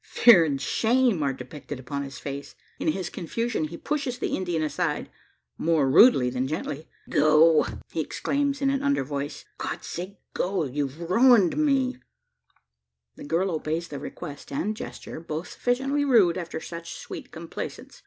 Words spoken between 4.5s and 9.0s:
aside more rudely than gently. "Go!" he exclaims in an